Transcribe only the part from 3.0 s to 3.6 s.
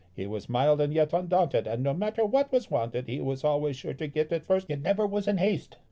he was